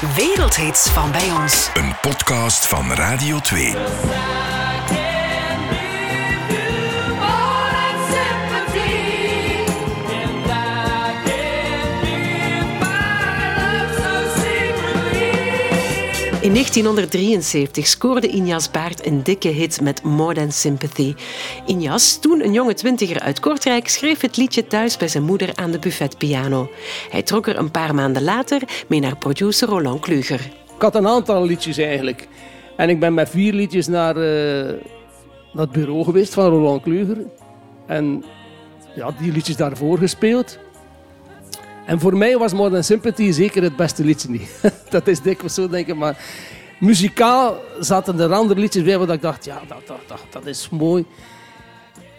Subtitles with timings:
[0.00, 1.70] Wereldhits van bij ons.
[1.74, 4.49] Een podcast van Radio 2.
[16.50, 21.14] In 1973 scoorde Injas Baart een dikke hit met More Than Sympathy.
[21.66, 25.70] Injas, toen een jonge twintiger uit Kortrijk, schreef het liedje thuis bij zijn moeder aan
[25.70, 26.70] de buffetpiano.
[27.10, 30.40] Hij trok er een paar maanden later mee naar producer Roland Kluger.
[30.74, 32.28] Ik had een aantal liedjes eigenlijk.
[32.76, 34.22] En ik ben met vier liedjes naar, uh,
[35.52, 37.26] naar het bureau geweest van Roland Kluger.
[37.86, 38.24] En
[38.94, 40.58] ja, die liedjes daarvoor gespeeld.
[41.90, 44.60] En voor mij was More Than Sympathy zeker het beste liedje niet.
[44.90, 45.96] dat is dikwijls zo, denk ik.
[45.96, 46.24] Maar
[46.80, 50.68] muzikaal zaten er andere liedjes bij waar ik dacht, ja, dat, dat, dat, dat is
[50.68, 51.04] mooi.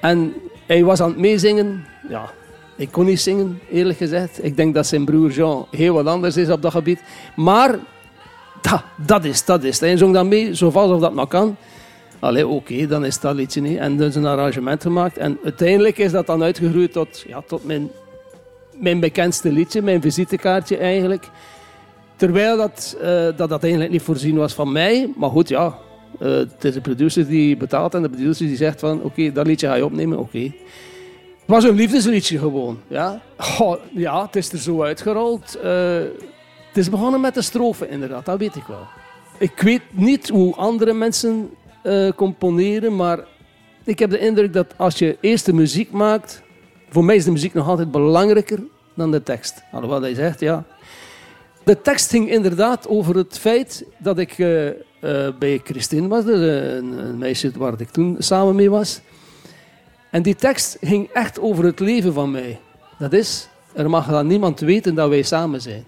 [0.02, 0.34] En
[0.66, 1.86] hij was aan het meezingen.
[2.10, 2.32] Ja,
[2.76, 4.44] ik kon niet zingen, eerlijk gezegd.
[4.44, 7.02] Ik denk dat zijn broer Jean heel wat anders is op dat gebied.
[7.36, 7.80] Maar
[8.62, 9.80] dat, dat is, dat is.
[9.80, 11.56] Hij zong dan mee, zo vast of dat maar kan.
[12.20, 13.78] Allee, oké, dan is dat liedje niet.
[13.78, 15.18] En dus een arrangement gemaakt.
[15.18, 17.90] En uiteindelijk is dat dan uitgegroeid tot, ja, tot mijn
[18.78, 21.30] mijn bekendste liedje, mijn visitekaartje eigenlijk.
[22.16, 25.14] Terwijl dat, uh, dat, dat eigenlijk niet voorzien was van mij.
[25.16, 25.78] Maar goed, ja,
[26.20, 29.48] uh, het is de producer die betaalt en de producer die zegt van oké, dat
[29.48, 30.40] liedje ga je opnemen, oké.
[30.40, 33.22] Het was een liefdesliedje gewoon, ja.
[33.94, 35.58] Ja, het is er zo uitgerold.
[35.64, 35.96] Uh,
[36.68, 38.88] het is begonnen met de strofe inderdaad, dat weet ik wel.
[39.38, 41.50] Ik weet niet hoe andere mensen
[42.16, 43.20] componeren, maar
[43.84, 46.42] ik heb de indruk dat als je eerst de muziek maakt,
[46.92, 48.60] voor mij is de muziek nog altijd belangrijker
[48.94, 49.64] dan de tekst.
[49.72, 50.66] Alhoewel hij zegt, ja.
[51.64, 54.74] De tekst ging inderdaad over het feit dat ik uh, uh,
[55.40, 59.02] bij Christine was, dus, een, meisje waar ik toen samen mee was.
[60.10, 62.60] En die tekst ging echt over het leven van mij.
[62.98, 65.86] Dat is, er mag dan niemand weten dat wij samen zijn.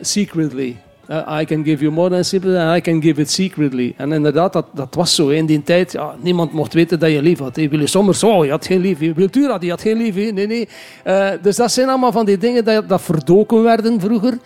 [0.00, 0.76] secretly.
[1.08, 3.94] Uh, I can give you more than sympathy and I can give it secretly.
[3.96, 5.28] En inderdaad, dat, dat was zo.
[5.28, 7.56] In die tijd, ja, niemand mocht weten dat je lief had.
[7.56, 8.98] Willy Sommers, oh, je had geen lief.
[8.98, 10.14] Wiltuur had, je had geen lief.
[10.14, 10.68] Nee, nee.
[11.06, 14.38] Uh, dus dat zijn allemaal van die dingen dat verdoken werden vroeger.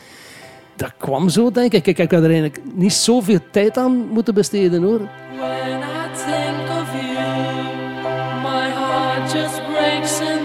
[0.76, 1.86] Dat kwam zo, denk ik.
[1.86, 5.00] Ik heb er eigenlijk niet zoveel tijd aan moeten besteden, hoor.
[5.38, 7.14] When I think of you,
[8.42, 10.39] my heart just breaks in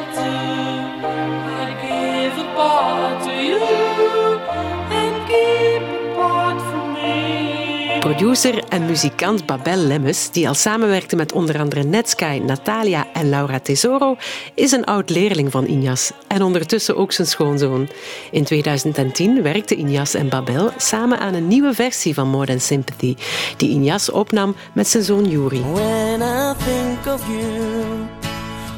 [8.16, 13.60] Producer en muzikant Babel Lemmes, die al samenwerkte met onder andere Netsky, Natalia en Laura
[13.60, 14.18] Tesoro,
[14.54, 17.90] is een oud-leerling van Injas en ondertussen ook zijn schoonzoon.
[18.32, 23.16] In 2010 werkten Injas en Babel samen aan een nieuwe versie van More Than Sympathy,
[23.58, 25.62] die Injas opnam met zijn zoon Yuri.
[25.62, 27.84] When I think of you,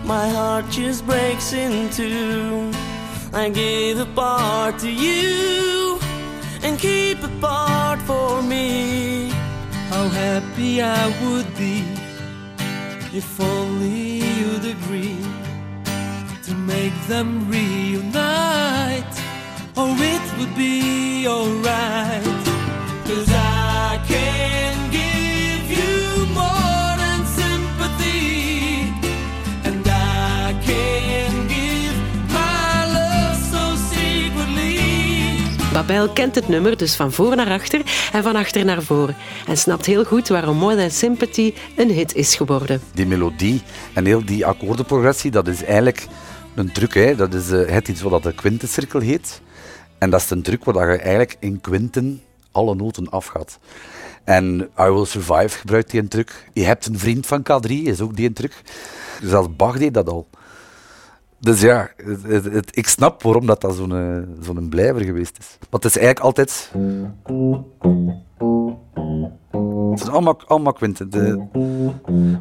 [0.04, 1.54] my heart just breaks.
[3.34, 5.98] I give a part to you
[6.64, 9.27] and keep a part for me.
[9.90, 11.84] How happy I would be
[13.14, 15.24] if only you'd agree
[16.44, 19.16] to make them reunite.
[19.76, 22.46] Oh, it would be alright.
[23.06, 23.57] Cause I
[35.88, 37.82] Babel kent het nummer dus van voor naar achter
[38.12, 39.14] en van achter naar voor.
[39.48, 42.82] En snapt heel goed waarom More Than Sympathy een hit is geworden.
[42.94, 43.62] Die melodie
[43.94, 46.08] en heel die akkoordenprogressie, dat is eigenlijk
[46.56, 46.94] een truc.
[46.94, 47.16] Hè.
[47.16, 49.42] Dat is uh, het iets wat de quintencirkel heet.
[49.98, 52.22] En dat is een truc waar je eigenlijk in quinten
[52.52, 53.60] alle noten afgaat.
[54.24, 56.50] En I Will Survive gebruikt die een truc.
[56.54, 58.62] Je hebt een vriend van K3, is ook die een truc.
[59.24, 60.28] Zelfs Bach deed dat al.
[61.40, 61.90] Dus ja,
[62.24, 65.58] het, het, ik snap waarom dat, dat zo'n uh, zo'n blijver geweest is.
[65.70, 66.72] Want het is eigenlijk altijd...
[69.92, 71.10] Het zijn allemaal, allemaal quinten.
[71.10, 71.46] De,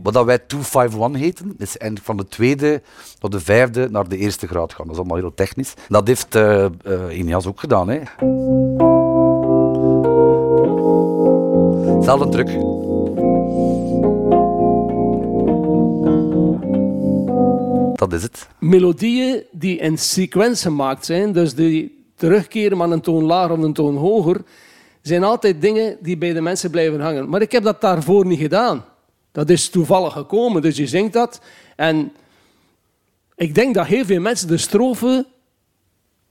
[0.02, 2.82] wat dat wij 251 heten, is eigenlijk van de tweede
[3.18, 4.84] tot de vijfde naar de eerste graad gaan.
[4.86, 5.74] Dat is allemaal heel technisch.
[5.88, 6.66] Dat heeft uh,
[7.10, 7.88] Inias ook gedaan.
[7.88, 8.00] Hè.
[12.30, 12.48] Druk.
[18.58, 23.72] Melodieën die in sequence gemaakt zijn, dus die terugkeren van een toon lager of een
[23.72, 24.42] toon hoger,
[25.02, 27.28] zijn altijd dingen die bij de mensen blijven hangen.
[27.28, 28.84] Maar ik heb dat daarvoor niet gedaan.
[29.32, 31.40] Dat is toevallig gekomen, dus je zingt dat.
[31.76, 32.12] En
[33.34, 35.26] ik denk dat heel veel mensen de strofe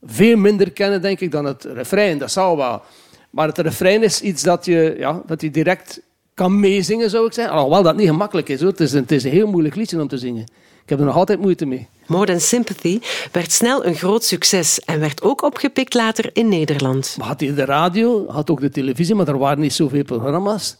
[0.05, 2.17] veel minder kennen, denk ik, dan het refrein.
[2.17, 2.81] Dat zou wel.
[3.29, 6.01] Maar het refrein is iets dat je, ja, dat je direct
[6.33, 7.53] kan meezingen, zou ik zeggen.
[7.53, 8.61] Alhoewel dat niet gemakkelijk is.
[8.61, 10.45] Het, is het is een heel moeilijk liedje om te zingen.
[10.85, 11.87] Ik heb er nog altijd moeite mee.
[12.07, 12.99] More Than Sympathy
[13.31, 17.13] werd snel een groot succes en werd ook opgepikt later in Nederland.
[17.17, 20.77] We hadden de radio, had ook de televisie, maar er waren niet zoveel programma's.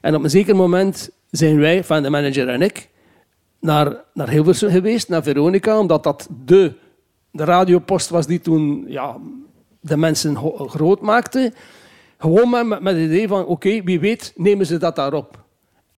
[0.00, 2.88] En op een zeker moment zijn wij, van de manager en ik,
[3.60, 6.72] naar, naar Hilversum geweest, naar Veronica, omdat dat de,
[7.30, 9.16] de radiopost was die toen ja,
[9.80, 10.36] de mensen
[10.68, 11.52] groot maakte.
[12.18, 15.44] Gewoon met, met het idee van, oké, wie weet nemen ze dat daarop.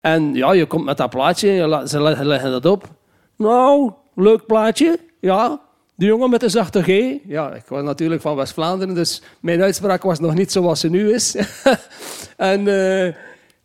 [0.01, 3.01] En ja, je komt met dat plaatje, je la- ze leggen dat op.
[3.43, 5.61] Nou, leuk plaatje, ja.
[5.95, 7.19] De jongen met de zachte G.
[7.27, 11.13] Ja, ik was natuurlijk van West-Vlaanderen, dus mijn uitspraak was nog niet zoals ze nu
[11.13, 11.35] is.
[12.37, 13.05] en, eh,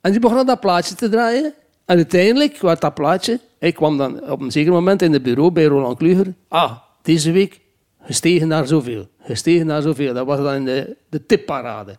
[0.01, 1.53] en die begon dat plaatje te draaien.
[1.85, 3.39] En uiteindelijk werd dat plaatje...
[3.59, 6.33] Ik kwam dan op een zeker moment in het bureau bij Roland Kluger.
[6.47, 7.59] Ah, deze week
[8.01, 9.07] gestegen naar zoveel.
[9.19, 10.13] Gestegen naar zoveel.
[10.13, 11.97] Dat was dan in de, de tipparade.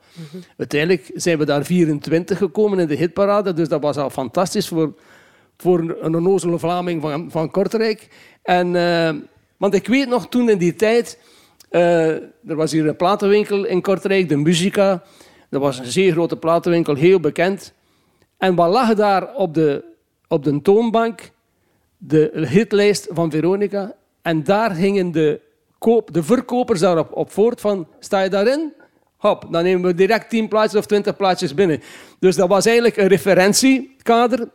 [0.56, 3.52] Uiteindelijk zijn we daar 24 gekomen in de hitparade.
[3.52, 4.94] Dus dat was al fantastisch voor,
[5.62, 8.08] voor een onnozele Vlaming van, van Kortrijk.
[8.42, 9.14] En, eh,
[9.56, 11.18] want ik weet nog toen in die tijd...
[11.70, 15.02] eh, er was hier een platenwinkel in Kortrijk, de Musica.
[15.50, 17.72] Dat was een zeer grote platenwinkel, heel bekend.
[18.36, 19.84] En wat lag daar op de,
[20.28, 21.30] op de toonbank?
[21.96, 23.94] De hitlijst van Veronica.
[24.22, 25.40] En daar gingen de,
[25.78, 27.86] koop, de verkopers daarop op voort van...
[27.98, 28.72] Sta je daarin?
[29.16, 31.80] Hop, dan nemen we direct 10 plaatjes of 20 plaatjes binnen.
[32.18, 34.48] Dus dat was eigenlijk een referentiekader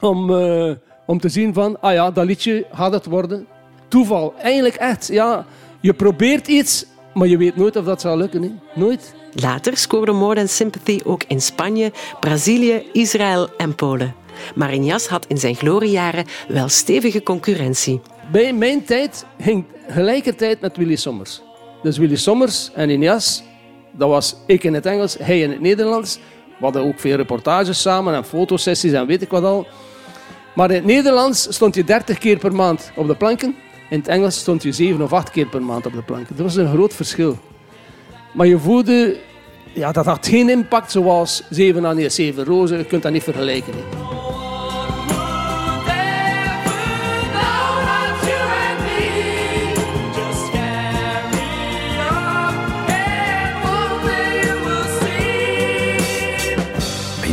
[0.00, 0.70] om, eh,
[1.06, 1.80] om te zien van...
[1.80, 3.46] Ah ja, dat liedje gaat het worden.
[3.88, 4.34] Toeval.
[4.38, 5.46] Eigenlijk echt, ja.
[5.80, 8.42] Je probeert iets, maar je weet nooit of dat zal lukken.
[8.42, 8.50] Hè.
[8.74, 9.14] Nooit.
[9.32, 14.14] Later scoorde More Than Sympathy ook in Spanje, Brazilië, Israël en Polen.
[14.54, 18.00] Maar Injas had in zijn gloriejaren wel stevige concurrentie.
[18.32, 21.42] Bij mijn tijd ging gelijkertijd met Willy Sommers.
[21.82, 23.42] Dus Willy Sommers en Injas,
[23.92, 26.18] dat was ik in het Engels, hij in het Nederlands.
[26.58, 29.66] We hadden ook veel reportages samen en fotosessies en weet ik wat al.
[30.58, 33.54] Maar in het Nederlands stond je 30 keer per maand op de planken.
[33.90, 36.36] In het Engels stond je 7 of 8 keer per maand op de planken.
[36.36, 37.38] Dat was een groot verschil.
[38.32, 39.16] Maar je voelde,
[39.72, 42.78] ja, dat had geen impact zoals 7 aan 1, 7 rozen.
[42.78, 43.72] Je kunt dat niet vergelijken.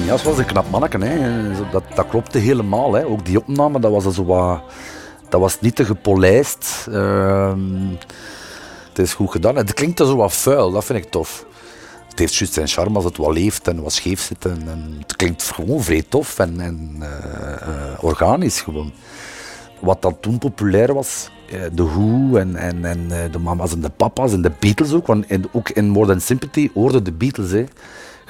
[0.05, 0.97] Injas was een knap manneke.
[0.97, 1.51] Hè.
[1.71, 2.93] Dat, dat klopte helemaal.
[2.93, 3.05] Hè.
[3.05, 4.61] Ook die opname, dat was, zo wat,
[5.29, 6.87] dat was niet te gepolijst.
[6.91, 7.89] Ehm,
[8.89, 9.55] het is goed gedaan.
[9.55, 11.45] Het klinkt zo wat vuil, dat vind ik tof.
[12.09, 14.45] Het heeft juist zijn charme als het wat leeft en wat scheef zit.
[14.45, 18.91] En, het klinkt gewoon vrij tof en, en eh, eh, organisch gewoon.
[19.79, 23.89] Wat dan toen populair was, eh, de Who en, en, en de mama's en de
[23.89, 25.07] papa's en de Beatles ook.
[25.07, 27.51] Want in, ook in More Than Sympathy hoorden de Beatles.
[27.51, 27.65] Hè.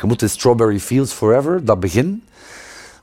[0.01, 2.23] Je moet in Strawberry Fields Forever, dat begin,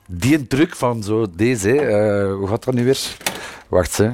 [0.06, 3.16] die truc van zo deze, eh, hoe gaat dat nu weer?
[3.68, 4.10] Wacht, hè.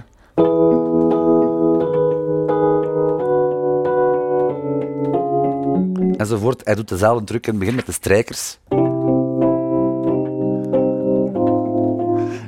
[6.16, 6.64] Enzovoort.
[6.64, 8.58] Hij doet dezelfde truc in het begin met de strijkers.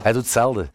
[0.03, 0.71] Hij doet hetzelfde.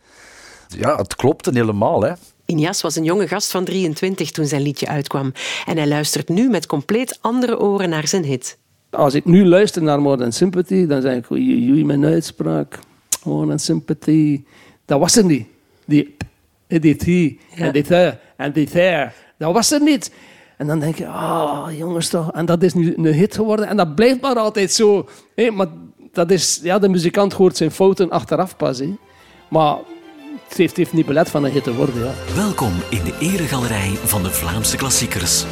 [0.68, 2.14] Ja, het klopte helemaal, hè.
[2.46, 5.34] Injas was een jonge gast van 23 toen zijn liedje uitkwam.
[5.66, 8.58] En hij luistert nu met compleet andere oren naar zijn hit.
[8.96, 12.80] Als ik nu luister naar More Than Sympathy, dan zeg ik, oei, oei, mijn uitspraak.
[13.24, 14.44] More Than Sympathy.
[14.86, 15.48] Dat was er niet.
[15.86, 16.16] Die,
[16.68, 17.66] die die, Ja.
[17.66, 19.12] en die there, en die there.
[19.38, 20.12] Dat was er niet.
[20.58, 22.32] En dan denk je, ah, jongens toch.
[22.32, 23.68] En dat is nu een hit geworden.
[23.68, 25.10] En dat blijft maar altijd zo.
[25.36, 25.68] Hé, maar
[26.12, 28.80] dat is, ja, de muzikant hoort zijn fouten achteraf pas.
[28.80, 28.96] Hé.
[29.50, 29.78] Maar
[30.48, 32.04] het heeft, heeft niet belet van een hit te worden.
[32.04, 32.12] Ja.
[32.36, 35.46] Welkom in de eregalerij van de Vlaamse klassiekers.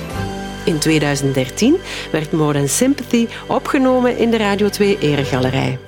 [0.66, 1.78] In 2013
[2.12, 5.80] werd More Than Sympathy opgenomen in de Radio 2 Eregalerij.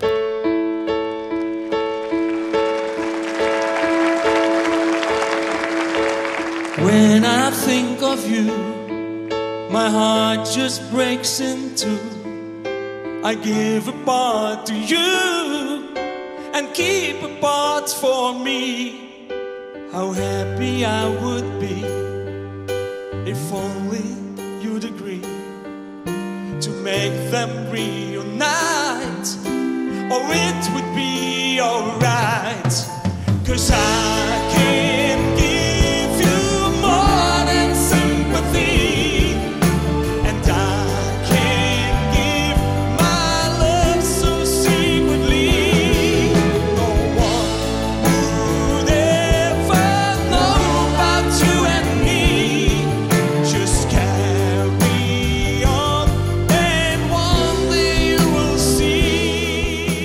[6.77, 8.51] When I think of you,
[9.71, 11.99] my heart just breaks in two.
[13.23, 15.81] I give a part to you
[16.53, 18.93] and keep a part for me.
[19.91, 21.81] How happy I would be
[23.25, 24.24] if only
[26.85, 29.27] make them reunite,
[30.13, 32.73] or it would be alright.
[33.43, 33.94] Cause I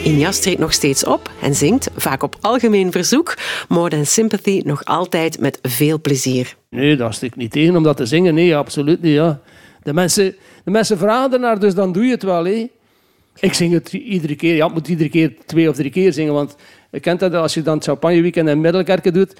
[0.04, 3.36] Injas treedt nog steeds op en zingt, vaak op algemeen verzoek,
[3.68, 6.56] More Than Sympathy nog altijd met veel plezier.
[6.70, 8.34] Nee, daar stik ik niet tegen om dat te zingen.
[8.34, 9.12] Nee, absoluut niet.
[9.12, 9.40] Ja.
[9.82, 12.44] De, mensen, de mensen vragen ernaar, dus dan doe je het wel.
[12.44, 12.68] Hé.
[13.40, 14.54] Ik zing het iedere keer.
[14.54, 16.32] Ja, ik moet iedere keer twee of drie keer zingen.
[16.32, 16.56] Want
[16.90, 19.34] je kent dat als je dan het Champagne Weekend in Middelkerken doet.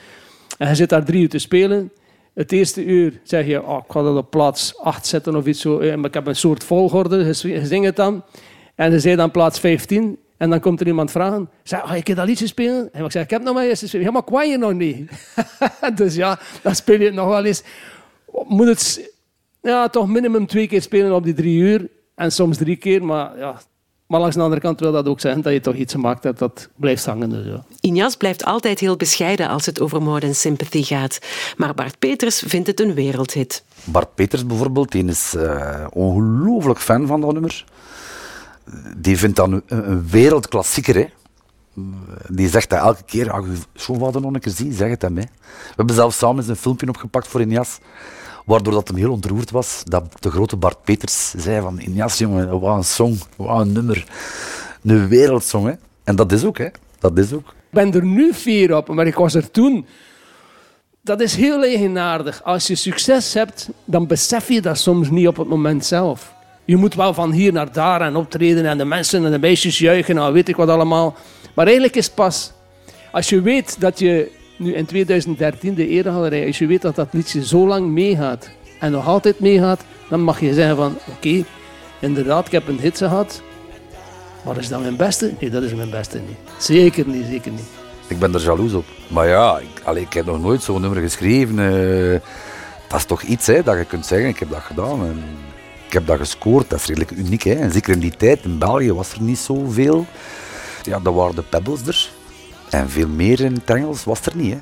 [0.59, 1.93] En je zit daar drie uur te spelen.
[2.35, 5.61] Het eerste uur zeg je, oh, ik ga dat op plaats 8 zetten of iets
[5.61, 5.79] zo.
[5.79, 8.23] Maar ik heb een soort volgorde, je zingt het dan.
[8.75, 10.19] En je zei dan plaats 15.
[10.40, 12.92] En dan komt er iemand vragen, zeg, ga je dat liedje spelen?
[12.92, 14.06] En ik zeg, ik heb nog maar eens spelen.
[14.06, 15.11] Ja, maar kwam je nog niet?
[15.94, 17.62] dus ja, dan speel je het nog wel eens.
[18.47, 19.12] Moet het
[19.62, 21.88] ja, toch minimum twee keer spelen op die drie uur.
[22.14, 23.61] En soms drie keer, maar ja,
[24.06, 26.38] maar langs de andere kant wil dat ook zeggen dat je toch iets gemaakt hebt
[26.38, 27.30] dat blijft hangen.
[27.30, 27.64] Dus ja.
[27.80, 31.18] Injas blijft altijd heel bescheiden als het over More Than Sympathy gaat.
[31.56, 33.64] Maar Bart Peters vindt het een wereldhit.
[33.85, 37.64] Bart Peters bijvoorbeeld, die is uh, ongelooflijk fan van dat nummer.
[38.97, 40.95] Die vindt dat een, wereldklassieker.
[40.95, 41.09] Hè.
[42.29, 45.17] Die zegt dat elke keer, je schoonvader nog een keer ziet, zeg het hem.
[45.17, 45.23] Hè.
[45.23, 47.79] We hebben zelfs samen eens een filmpje opgepakt voor Injas.
[48.45, 52.61] Waardoor dat hem heel ontroerd was dat de grote Bart Peters zei van Injas, jongen,
[52.61, 54.07] wat een song, wat een nummer.
[54.83, 55.75] Een wereldsong, hè.
[56.05, 56.69] En dat is ook, hè.
[56.99, 57.49] Dat is ook.
[57.49, 59.87] Ik ben er nu fier op, maar ik was er toen.
[61.03, 62.43] Dat is heel eigenaardig.
[62.43, 66.35] Als je succes hebt, dan besef je dat soms niet op het moment zelf.
[66.71, 69.79] Je moet wel van hier naar daar en optreden en de mensen en de meisjes
[69.79, 71.17] juichen en weet ik wat allemaal.
[71.55, 72.53] Maar eigenlijk is pas
[73.12, 77.09] als je weet dat je nu in 2013 de Eregalerij, als je weet dat dat
[77.11, 78.50] liedje zo lang meegaat
[78.81, 81.45] en nog altijd meegaat, dan mag je zeggen van oké,
[82.00, 83.43] inderdaad, ik heb een hit gehad.
[84.45, 85.33] Maar is dat mijn beste?
[85.41, 86.39] Nee, dat is mijn beste niet.
[86.59, 87.69] Zeker niet, zeker niet.
[88.07, 88.85] Ik ben er jaloers op.
[89.09, 91.59] Maar ja, ik, ik heb nog nooit zo'n nummer geschreven.
[91.59, 92.21] Uh,
[92.89, 95.00] dat is toch iets hè, dat je kunt zeggen, ik heb dat gedaan.
[95.07, 95.23] En
[95.90, 97.42] ik heb dat gescoord, dat is redelijk uniek.
[97.42, 97.54] Hè.
[97.54, 100.06] En zeker in die tijd, in België was er niet zoveel.
[100.82, 102.11] Ja, dan waren de Pebbles er.
[102.68, 104.52] En veel meer in het Engels was er niet.
[104.52, 104.59] Hè.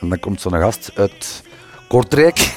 [0.00, 1.42] En dan komt zo'n gast uit
[1.88, 2.56] Kortrijk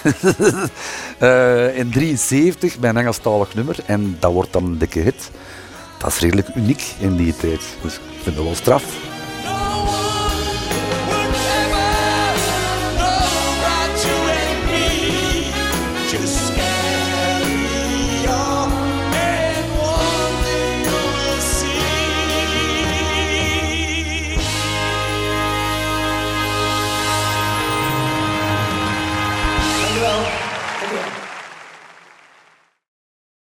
[1.20, 3.78] uh, in 73 bij een Engelstalig nummer.
[3.86, 5.32] En dat wordt dan een dikke hit.
[5.98, 7.62] Dat is redelijk uniek in die tijd.
[7.82, 9.11] Dus ik vind dat wel straf.